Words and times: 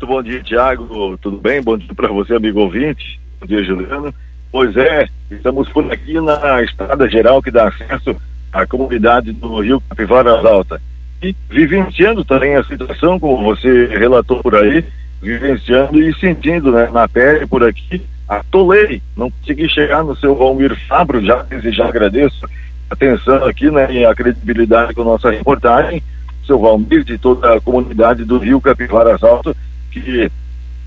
Muito 0.00 0.14
bom 0.14 0.22
dia, 0.22 0.42
Tiago. 0.42 1.18
Tudo 1.20 1.36
bem? 1.36 1.60
Bom 1.60 1.76
dia 1.76 1.94
para 1.94 2.08
você, 2.08 2.34
amigo 2.34 2.60
ouvinte. 2.60 3.20
Bom 3.38 3.46
dia, 3.46 3.62
Juliano. 3.62 4.14
Pois 4.50 4.74
é, 4.74 5.06
estamos 5.30 5.68
por 5.68 5.92
aqui 5.92 6.18
na 6.18 6.62
estrada 6.62 7.06
geral 7.06 7.42
que 7.42 7.50
dá 7.50 7.68
acesso 7.68 8.16
à 8.50 8.66
comunidade 8.66 9.30
do 9.32 9.60
Rio 9.60 9.78
Capivaras 9.90 10.42
Alta. 10.42 10.80
E 11.22 11.36
vivenciando 11.50 12.24
também 12.24 12.56
a 12.56 12.64
situação, 12.64 13.20
como 13.20 13.44
você 13.44 13.88
relatou 13.88 14.42
por 14.42 14.56
aí, 14.56 14.82
vivenciando 15.20 16.00
e 16.00 16.18
sentindo 16.18 16.72
né, 16.72 16.88
na 16.90 17.06
pele 17.06 17.46
por 17.46 17.62
aqui. 17.62 18.00
Atolei, 18.26 19.02
não 19.14 19.30
consegui 19.30 19.68
chegar 19.68 20.02
no 20.02 20.16
seu 20.16 20.34
Valmir 20.34 20.74
Fabro, 20.88 21.22
já 21.22 21.44
já 21.64 21.86
agradeço 21.86 22.46
a 22.88 22.94
atenção 22.94 23.44
aqui 23.44 23.70
né, 23.70 23.92
e 23.92 24.06
a 24.06 24.14
credibilidade 24.14 24.94
com 24.94 25.04
nossa 25.04 25.30
reportagem, 25.30 26.02
seu 26.46 26.58
Valmir, 26.58 27.04
de 27.04 27.18
toda 27.18 27.54
a 27.54 27.60
comunidade 27.60 28.24
do 28.24 28.38
Rio 28.38 28.62
Capivaras 28.62 29.22
Alto, 29.22 29.54
que 29.90 30.30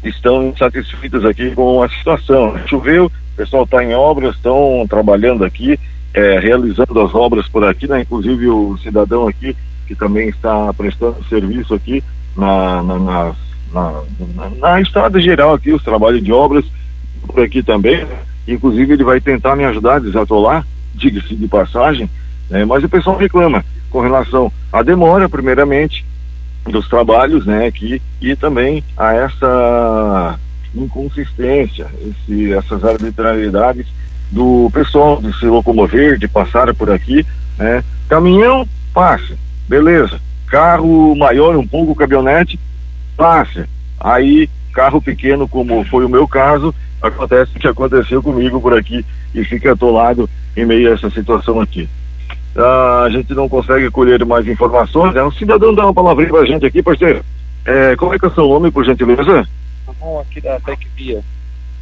estão 0.03 0.49
insatisfeitos 0.49 1.25
aqui 1.25 1.51
com 1.51 1.81
a 1.81 1.89
situação. 1.89 2.57
Choveu, 2.67 3.05
o 3.05 3.35
pessoal 3.35 3.63
está 3.63 3.83
em 3.83 3.93
obras, 3.93 4.35
estão 4.35 4.85
trabalhando 4.89 5.43
aqui, 5.43 5.79
é, 6.13 6.39
realizando 6.39 6.99
as 6.99 7.13
obras 7.13 7.47
por 7.47 7.63
aqui, 7.63 7.87
né? 7.87 8.01
Inclusive 8.01 8.47
o 8.47 8.77
cidadão 8.77 9.27
aqui 9.27 9.55
que 9.87 9.95
também 9.95 10.29
está 10.29 10.73
prestando 10.73 11.23
serviço 11.25 11.73
aqui 11.73 12.03
na, 12.35 12.81
na, 12.83 12.99
na, 12.99 13.33
na, 13.73 14.49
na 14.59 14.81
estrada 14.81 15.19
geral 15.19 15.53
aqui, 15.53 15.71
os 15.71 15.83
trabalhos 15.83 16.23
de 16.23 16.31
obras 16.31 16.65
por 17.27 17.43
aqui 17.43 17.61
também. 17.61 18.05
Né? 18.05 18.17
Inclusive 18.47 18.93
ele 18.93 19.03
vai 19.03 19.19
tentar 19.19 19.55
me 19.55 19.65
ajudar 19.65 19.95
a 19.95 19.99
desatolar, 19.99 20.65
diga-se 20.95 21.35
de 21.35 21.47
passagem, 21.47 22.09
né? 22.49 22.65
mas 22.65 22.83
o 22.83 22.89
pessoal 22.89 23.17
reclama 23.17 23.63
com 23.89 24.01
relação 24.01 24.51
à 24.71 24.81
demora, 24.81 25.29
primeiramente, 25.29 26.05
dos 26.65 26.87
trabalhos, 26.87 27.45
né, 27.45 27.67
aqui, 27.67 28.01
e 28.21 28.35
também 28.35 28.83
a 28.97 29.13
essa 29.13 30.39
inconsistência, 30.73 31.87
esse, 32.01 32.53
essas 32.53 32.83
arbitrariedades 32.83 33.85
do 34.31 34.69
pessoal 34.73 35.21
de 35.21 35.31
se 35.37 35.45
locomover, 35.45 36.17
de 36.17 36.27
passar 36.27 36.73
por 36.73 36.89
aqui, 36.89 37.25
né? 37.57 37.83
Caminhão, 38.09 38.67
passa, 38.93 39.35
beleza. 39.67 40.19
Carro 40.47 41.15
maior, 41.15 41.55
um 41.55 41.67
pouco 41.67 41.93
caminhonete, 41.93 42.59
passa. 43.15 43.67
Aí, 43.99 44.49
carro 44.73 45.01
pequeno, 45.01 45.47
como 45.47 45.85
foi 45.85 46.03
o 46.05 46.09
meu 46.09 46.27
caso, 46.27 46.73
acontece 47.01 47.55
o 47.55 47.59
que 47.59 47.67
aconteceu 47.67 48.23
comigo 48.23 48.59
por 48.59 48.75
aqui 48.75 49.05
e 49.35 49.43
fica 49.43 49.73
atolado 49.73 50.27
em 50.57 50.65
meio 50.65 50.89
a 50.89 50.93
essa 50.95 51.09
situação 51.09 51.61
aqui. 51.61 51.87
Ah, 52.55 53.03
a 53.05 53.09
gente 53.09 53.33
não 53.33 53.49
consegue 53.49 53.89
colher 53.89 54.23
mais 54.25 54.47
informações. 54.47 55.15
É 55.15 55.23
um 55.23 55.31
cidadão 55.31 55.73
dá 55.73 55.85
uma 55.85 55.93
palavrinha 55.93 56.29
pra 56.29 56.45
gente 56.45 56.65
aqui, 56.65 56.81
parceiro. 56.83 57.23
É, 57.65 57.95
como 57.95 58.13
é 58.13 58.19
que 58.19 58.25
é 58.25 58.27
o 58.27 58.33
seu 58.33 58.47
nome, 58.47 58.71
por 58.71 58.85
gentileza? 58.85 59.47
Bom, 59.99 60.19
aqui 60.19 60.41
da 60.41 60.59
TecVia. 60.59 61.21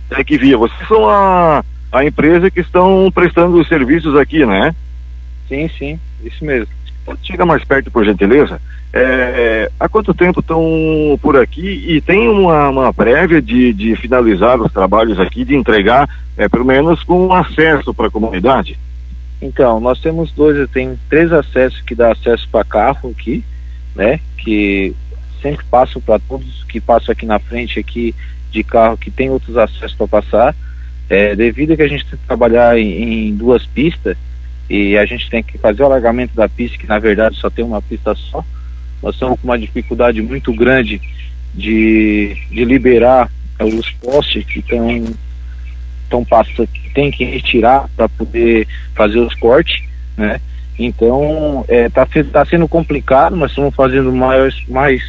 TecVia, 0.09 0.57
vocês 0.57 0.87
são 0.87 1.09
a, 1.09 1.63
a 1.91 2.05
empresa 2.05 2.51
que 2.51 2.59
estão 2.59 3.11
prestando 3.13 3.59
os 3.59 3.67
serviços 3.67 4.15
aqui, 4.15 4.45
né? 4.45 4.75
Sim, 5.49 5.69
sim, 5.77 5.99
isso 6.23 6.45
mesmo. 6.45 6.67
Chega 7.23 7.45
mais 7.45 7.63
perto, 7.63 7.89
por 7.89 8.05
gentileza. 8.05 8.61
É, 8.93 9.71
há 9.79 9.89
quanto 9.89 10.13
tempo 10.13 10.41
estão 10.41 11.17
por 11.21 11.37
aqui 11.37 11.85
e 11.87 12.01
tem 12.01 12.29
uma, 12.29 12.69
uma 12.69 12.93
prévia 12.93 13.41
de, 13.41 13.73
de 13.73 13.95
finalizar 13.95 14.59
os 14.61 14.71
trabalhos 14.71 15.19
aqui, 15.19 15.43
de 15.43 15.55
entregar, 15.55 16.07
é, 16.37 16.47
pelo 16.47 16.65
menos 16.65 17.03
com 17.03 17.33
acesso 17.33 17.93
para 17.93 18.07
a 18.07 18.11
comunidade? 18.11 18.77
Então, 19.41 19.79
nós 19.79 19.99
temos 19.99 20.31
dois, 20.31 20.69
tem 20.69 20.97
três 21.09 21.31
acessos 21.33 21.81
que 21.81 21.95
dá 21.95 22.11
acesso 22.11 22.47
para 22.49 22.63
carro 22.63 23.09
aqui, 23.09 23.43
né? 23.95 24.19
Que 24.37 24.95
sempre 25.41 25.65
passo 25.65 25.99
para 25.99 26.19
todos 26.19 26.63
que 26.65 26.79
passam 26.79 27.11
aqui 27.11 27.25
na 27.25 27.39
frente 27.39 27.79
aqui 27.79 28.13
de 28.51 28.63
carro 28.63 28.97
que 28.97 29.09
tem 29.09 29.29
outros 29.29 29.57
acessos 29.57 29.95
para 29.95 30.07
passar. 30.07 30.55
É, 31.09 31.35
devido 31.35 31.73
a 31.73 31.75
que 31.75 31.81
a 31.81 31.87
gente 31.87 32.05
tem 32.05 32.19
que 32.19 32.27
trabalhar 32.27 32.77
em, 32.77 33.29
em, 33.29 33.35
duas 33.35 33.65
pistas 33.65 34.15
e 34.69 34.97
a 34.97 35.05
gente 35.05 35.29
tem 35.29 35.43
que 35.43 35.57
fazer 35.57 35.81
o 35.81 35.85
alargamento 35.85 36.35
da 36.35 36.47
pista, 36.47 36.77
que 36.77 36.87
na 36.87 36.99
verdade 36.99 37.35
só 37.35 37.49
tem 37.49 37.65
uma 37.65 37.81
pista 37.81 38.15
só, 38.15 38.45
nós 39.03 39.15
estamos 39.15 39.37
com 39.39 39.47
uma 39.47 39.59
dificuldade 39.59 40.21
muito 40.21 40.53
grande 40.53 41.01
de, 41.53 42.37
de 42.49 42.63
liberar 42.63 43.29
os 43.59 43.89
postes 43.91 44.45
que 44.45 44.59
estão 44.59 44.87
estão 46.11 46.25
passando, 46.25 46.67
tem 46.93 47.09
que 47.09 47.23
retirar 47.23 47.89
para 47.95 48.09
poder 48.09 48.67
fazer 48.93 49.19
os 49.19 49.33
cortes, 49.35 49.81
né? 50.17 50.41
Então 50.77 51.65
está 51.67 52.07
é, 52.15 52.23
tá 52.23 52.45
sendo 52.45 52.67
complicado, 52.67 53.37
mas 53.37 53.51
estamos 53.51 53.73
fazendo 53.73 54.09
o 54.09 54.15
maior, 54.15 54.51
mais 54.67 55.01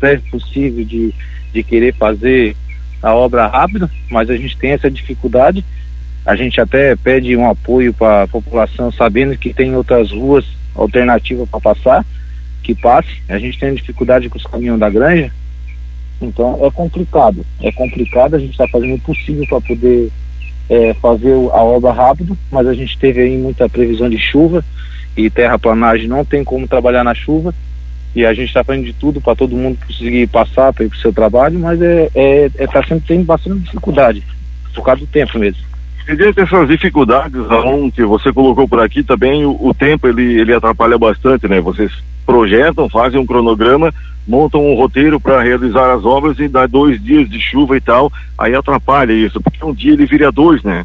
breve 0.00 0.22
possível 0.30 0.84
de, 0.84 1.14
de 1.52 1.62
querer 1.62 1.94
fazer 1.94 2.56
a 3.02 3.14
obra 3.14 3.46
rápida, 3.46 3.90
mas 4.10 4.30
a 4.30 4.36
gente 4.36 4.56
tem 4.56 4.72
essa 4.72 4.90
dificuldade. 4.90 5.64
A 6.24 6.34
gente 6.34 6.58
até 6.58 6.96
pede 6.96 7.36
um 7.36 7.48
apoio 7.48 7.92
para 7.92 8.22
a 8.22 8.28
população, 8.28 8.90
sabendo 8.90 9.36
que 9.36 9.52
tem 9.52 9.76
outras 9.76 10.10
ruas 10.10 10.46
alternativas 10.74 11.48
para 11.48 11.60
passar, 11.60 12.06
que 12.62 12.74
passe. 12.74 13.22
A 13.28 13.38
gente 13.38 13.58
tem 13.58 13.74
dificuldade 13.74 14.30
com 14.30 14.38
os 14.38 14.46
caminhões 14.46 14.80
da 14.80 14.88
granja, 14.88 15.30
então 16.20 16.64
é 16.64 16.70
complicado. 16.70 17.44
É 17.62 17.70
complicado, 17.72 18.36
a 18.36 18.38
gente 18.38 18.52
está 18.52 18.66
fazendo 18.68 18.94
o 18.94 19.00
possível 19.00 19.46
para 19.46 19.60
poder 19.60 20.10
é, 20.68 20.94
fazer 20.94 21.32
a 21.32 21.62
obra 21.62 21.92
rápido, 21.92 22.36
mas 22.50 22.66
a 22.66 22.74
gente 22.74 22.98
teve 22.98 23.20
aí 23.20 23.36
muita 23.36 23.68
previsão 23.68 24.08
de 24.08 24.18
chuva 24.18 24.64
e 25.16 25.30
terraplanagem 25.30 26.08
não 26.08 26.24
tem 26.24 26.42
como 26.42 26.66
trabalhar 26.66 27.04
na 27.04 27.14
chuva 27.14 27.54
e 28.14 28.24
a 28.24 28.32
gente 28.32 28.48
está 28.48 28.62
fazendo 28.62 28.84
de 28.84 28.92
tudo 28.92 29.20
para 29.20 29.34
todo 29.34 29.56
mundo 29.56 29.78
conseguir 29.86 30.26
passar 30.28 30.72
para 30.72 30.86
o 30.86 30.96
seu 30.96 31.12
trabalho, 31.12 31.58
mas 31.58 31.80
é, 31.82 32.08
é, 32.14 32.50
é 32.56 32.66
tá 32.66 32.82
sempre 32.84 33.04
tendo 33.08 33.24
bastante 33.24 33.64
dificuldade 33.64 34.22
por 34.72 34.84
causa 34.84 35.00
do 35.00 35.06
tempo 35.06 35.38
mesmo. 35.38 35.73
E 36.06 36.14
dentro 36.14 36.34
dessas 36.34 36.68
dificuldades, 36.68 37.46
Ramon, 37.46 37.90
que 37.90 38.04
você 38.04 38.30
colocou 38.30 38.68
por 38.68 38.80
aqui 38.80 39.02
também, 39.02 39.46
o, 39.46 39.56
o, 39.58 39.72
tempo 39.72 40.06
ele, 40.06 40.38
ele 40.38 40.52
atrapalha 40.52 40.98
bastante, 40.98 41.48
né? 41.48 41.60
Vocês 41.62 41.90
projetam, 42.26 42.90
fazem 42.90 43.18
um 43.18 43.24
cronograma, 43.24 43.92
montam 44.28 44.62
um 44.62 44.74
roteiro 44.74 45.18
para 45.18 45.42
realizar 45.42 45.94
as 45.94 46.04
obras 46.04 46.38
e 46.38 46.46
dá 46.46 46.66
dois 46.66 47.02
dias 47.02 47.28
de 47.28 47.40
chuva 47.40 47.76
e 47.76 47.80
tal, 47.80 48.12
aí 48.36 48.54
atrapalha 48.54 49.12
isso, 49.12 49.40
porque 49.40 49.64
um 49.64 49.72
dia 49.72 49.94
ele 49.94 50.04
vira 50.04 50.30
dois, 50.30 50.62
né? 50.62 50.84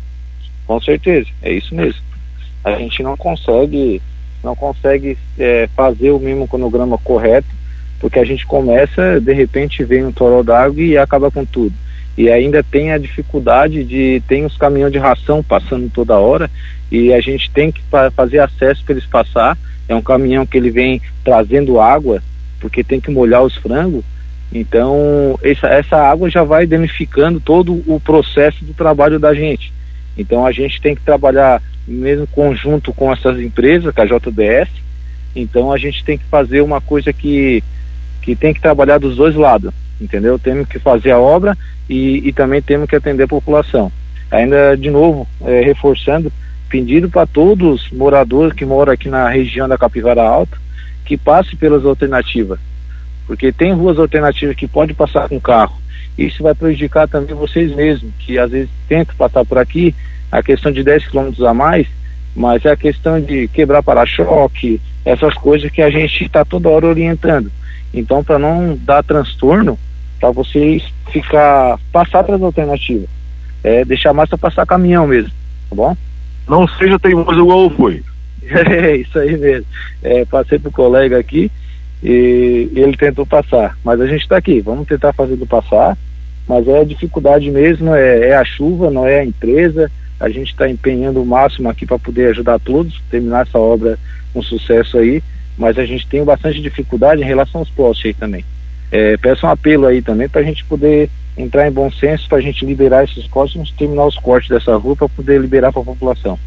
Com 0.66 0.80
certeza, 0.80 1.28
é 1.42 1.52
isso 1.52 1.76
mesmo. 1.76 2.02
A 2.64 2.72
gente 2.76 3.04
não 3.04 3.18
consegue, 3.18 4.02
não 4.42 4.56
consegue 4.56 5.18
é, 5.38 5.68
fazer 5.76 6.12
o 6.12 6.20
mesmo 6.20 6.48
cronograma 6.48 6.98
correto, 6.98 7.48
porque 8.00 8.20
a 8.20 8.26
gente 8.26 8.46
começa, 8.46 9.20
de 9.20 9.34
repente 9.34 9.84
vem 9.84 10.06
um 10.06 10.14
toró 10.14 10.44
d'água 10.44 10.82
e 10.82 10.98
acaba 10.98 11.30
com 11.30 11.44
tudo 11.44 11.74
e 12.18 12.30
ainda 12.30 12.64
tem 12.64 12.92
a 12.92 12.98
dificuldade 12.98 13.84
de 13.84 14.22
tem 14.28 14.46
os 14.46 14.58
caminhões 14.58 14.92
de 14.92 14.98
ração 14.98 15.44
passando 15.44 15.90
toda 15.90 16.18
hora 16.18 16.50
e 16.92 17.14
a 17.14 17.22
gente 17.22 17.50
tem 17.52 17.72
que 17.72 17.82
fazer 18.16 18.40
acesso 18.40 18.84
para 18.84 18.94
eles 18.94 19.06
passar. 19.06 19.58
É 19.88 19.96
um 19.96 20.02
caminhão 20.02 20.46
que 20.46 20.58
ele 20.58 20.70
vem 20.70 21.02
trazendo 21.24 21.80
água 21.80 22.22
porque 22.60 22.84
tem 22.84 23.00
que 23.00 23.12
molhar 23.12 23.44
os 23.44 23.56
frangos. 23.56 24.04
Então 24.52 25.40
essa, 25.42 25.68
essa 25.68 25.98
água 25.98 26.30
já 26.30 26.44
vai 26.44 26.66
danificando 26.66 27.40
todo 27.40 27.84
o 27.88 28.00
processo 28.00 28.66
do 28.66 28.74
trabalho 28.74 29.20
da 29.20 29.34
gente. 29.34 29.72
Então 30.18 30.46
a 30.46 30.52
gente 30.52 30.82
tem 30.82 30.96
que 30.96 31.02
trabalhar 31.02 31.62
mesmo 31.88 32.28
conjunto 32.28 32.94
com 32.94 33.12
essas 33.12 33.40
empresas, 33.40 33.94
com 33.94 34.02
a 34.02 34.06
JDS. 34.06 34.70
Então 35.36 35.72
a 35.72 35.78
gente 35.78 36.04
tem 36.04 36.18
que 36.18 36.26
fazer 36.26 36.62
uma 36.62 36.82
coisa 36.82 37.14
que 37.14 37.64
que 38.22 38.36
tem 38.36 38.54
que 38.54 38.62
trabalhar 38.62 39.00
dos 39.00 39.16
dois 39.16 39.36
lados, 39.36 39.72
entendeu? 40.00 40.40
Temos 40.40 40.68
que 40.68 40.80
fazer 40.80 41.12
a 41.12 41.20
obra 41.20 41.58
e, 41.90 42.28
e 42.28 42.34
também 42.34 42.62
temos 42.62 42.90
que 42.90 42.96
atender 42.96 43.24
a 43.24 43.28
população. 43.28 43.92
Ainda, 44.32 44.76
de 44.76 44.90
novo, 44.90 45.28
é, 45.42 45.62
reforçando, 45.62 46.32
pedindo 46.70 47.10
para 47.10 47.26
todos 47.26 47.84
os 47.84 47.92
moradores 47.92 48.54
que 48.54 48.66
moram 48.66 48.94
aqui 48.94 49.10
na 49.10 49.28
região 49.28 49.68
da 49.68 49.78
Capivara 49.78 50.22
Alta 50.22 50.58
que 51.04 51.18
passe 51.18 51.56
pelas 51.56 51.84
alternativas, 51.86 52.60
porque 53.26 53.52
tem 53.52 53.74
ruas 53.74 53.98
alternativas 53.98 54.56
que 54.56 54.68
pode 54.68 54.94
passar 54.94 55.28
com 55.28 55.40
carro. 55.40 55.76
Isso 56.16 56.44
vai 56.44 56.54
prejudicar 56.54 57.08
também 57.08 57.34
vocês 57.34 57.76
mesmos, 57.76 58.12
que 58.20 58.38
às 58.38 58.52
vezes 58.52 58.70
tentam 58.88 59.16
passar 59.16 59.44
por 59.44 59.58
aqui, 59.58 59.96
a 60.32 60.44
questão 60.44 60.72
de 60.72 60.84
10 60.84 61.08
quilômetros 61.08 61.44
a 61.44 61.52
mais, 61.52 61.88
mas 62.36 62.64
é 62.64 62.72
a 62.72 62.78
questão 62.78 63.20
de 63.20 63.48
quebrar 63.48 63.82
para-choque, 63.82 64.80
essas 65.04 65.34
coisas 65.34 65.72
que 65.72 65.82
a 65.82 65.90
gente 65.90 66.26
está 66.26 66.46
toda 66.46 66.70
hora 66.70 66.86
orientando. 66.86 67.52
Então, 67.92 68.24
para 68.24 68.38
não 68.38 68.78
dar 68.80 69.04
transtorno, 69.04 69.80
para 70.20 70.32
vocês 70.32 70.84
ficar 71.12 71.80
passar 71.92 72.24
para 72.24 72.36
as 72.36 72.42
alternativas. 72.42 73.08
É, 73.64 73.84
deixar 73.84 74.14
mais 74.14 74.30
para 74.30 74.38
passar 74.38 74.66
caminhão 74.66 75.08
mesmo, 75.08 75.32
tá 75.70 75.76
bom? 75.76 75.98
Não 76.48 76.68
seja 76.68 77.00
teimoso 77.00 77.40
igual 77.40 77.70
foi. 77.70 78.04
É, 78.52 78.96
isso 78.96 79.20
aí 79.20 79.38
mesmo. 79.38 79.66
É, 80.02 80.26
passei 80.26 80.58
pro 80.58 80.72
colega 80.72 81.20
aqui 81.20 81.52
e 82.02 82.72
ele 82.74 82.98
tentou 82.98 83.26
passar, 83.26 83.78
mas 83.84 84.00
a 84.02 84.08
gente 84.08 84.22
está 84.22 84.38
aqui, 84.38 84.62
vamos 84.62 84.88
tentar 84.88 85.14
fazer 85.14 85.36
do 85.36 85.46
passar, 85.46 85.98
mas 86.48 86.68
é 86.68 86.80
a 86.80 86.86
dificuldade 86.86 87.52
mesmo, 87.52 87.94
é, 87.94 88.30
é 88.30 88.36
a 88.36 88.46
chuva, 88.46 88.90
não 88.90 89.06
é 89.06 89.20
a 89.20 89.26
empresa, 89.26 89.92
a 90.20 90.30
gente 90.30 90.50
está 90.50 90.68
empenhando 90.70 91.22
o 91.22 91.26
máximo 91.26 91.70
aqui 91.70 91.86
para 91.86 92.00
poder 92.00 92.30
ajudar 92.30 92.60
todos, 92.60 93.00
terminar 93.12 93.46
essa 93.46 93.60
obra 93.60 94.00
com 94.34 94.42
sucesso 94.42 94.98
aí, 94.98 95.22
mas 95.58 95.78
a 95.78 95.86
gente 95.86 96.08
tem 96.08 96.24
bastante 96.24 96.62
dificuldade 96.62 97.22
em 97.22 97.26
relação 97.26 97.60
aos 97.60 97.70
postes 97.70 98.06
aí 98.08 98.14
também. 98.14 98.44
É, 98.92 99.18
peço 99.18 99.46
um 99.46 99.50
apelo 99.50 99.86
aí 99.86 100.02
também 100.02 100.28
para 100.28 100.42
a 100.42 100.44
gente 100.44 100.66
poder 100.66 101.10
entrar 101.38 101.68
em 101.68 101.72
bom 101.72 101.92
senso, 101.92 102.28
para 102.28 102.40
a 102.40 102.42
gente 102.42 102.66
liberar 102.66 103.04
esses 103.04 103.28
cortes, 103.28 103.72
terminar 103.72 104.06
os 104.06 104.18
cortes 104.18 104.50
dessa 104.50 104.76
rua 104.76 104.96
para 104.96 105.10
poder 105.10 105.40
liberar 105.40 105.72
para 105.72 105.82
a 105.82 105.86
população. 105.86 106.38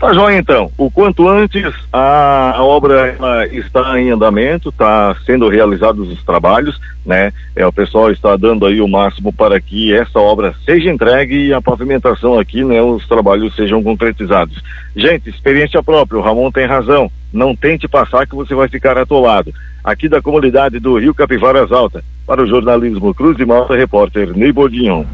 Tá 0.00 0.12
joia 0.12 0.38
então. 0.38 0.70
O 0.76 0.90
quanto 0.90 1.28
antes 1.28 1.72
a, 1.92 2.54
a 2.56 2.62
obra 2.62 3.16
está 3.52 3.98
em 4.00 4.10
andamento, 4.10 4.68
está 4.68 5.16
sendo 5.24 5.48
realizados 5.48 6.08
os 6.10 6.22
trabalhos, 6.24 6.80
né? 7.06 7.32
É, 7.54 7.64
o 7.66 7.72
pessoal 7.72 8.10
está 8.10 8.36
dando 8.36 8.66
aí 8.66 8.80
o 8.80 8.88
máximo 8.88 9.32
para 9.32 9.60
que 9.60 9.94
essa 9.94 10.18
obra 10.18 10.54
seja 10.64 10.90
entregue 10.90 11.46
e 11.46 11.54
a 11.54 11.62
pavimentação 11.62 12.38
aqui, 12.38 12.64
né? 12.64 12.82
Os 12.82 13.06
trabalhos 13.06 13.54
sejam 13.54 13.82
concretizados. 13.82 14.60
Gente, 14.96 15.30
experiência 15.30 15.82
própria, 15.82 16.18
o 16.18 16.22
Ramon 16.22 16.50
tem 16.50 16.66
razão. 16.66 17.10
Não 17.32 17.54
tente 17.54 17.86
passar 17.88 18.26
que 18.26 18.34
você 18.34 18.54
vai 18.54 18.68
ficar 18.68 18.98
atolado. 18.98 19.52
Aqui 19.82 20.08
da 20.08 20.20
comunidade 20.20 20.78
do 20.80 20.98
Rio 20.98 21.14
Capivaras 21.14 21.70
Alta, 21.70 22.02
para 22.26 22.42
o 22.42 22.46
jornalismo 22.46 23.14
Cruz 23.14 23.36
de 23.36 23.44
Malta, 23.44 23.76
repórter 23.76 24.36
Ney 24.36 24.50
Bordignon. 24.50 25.04